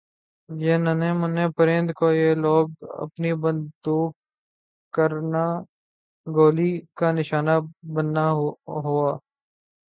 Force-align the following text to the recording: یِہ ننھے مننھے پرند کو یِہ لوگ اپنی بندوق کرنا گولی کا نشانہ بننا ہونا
یِہ 0.49 0.75
ننھے 0.83 1.09
مننھے 1.19 1.45
پرند 1.57 1.87
کو 1.99 2.07
یِہ 2.19 2.29
لوگ 2.43 2.65
اپنی 3.03 3.31
بندوق 3.41 4.11
کرنا 4.93 5.45
گولی 6.27 6.71
کا 6.97 7.07
نشانہ 7.17 7.55
بننا 7.93 8.25
ہونا 8.37 9.11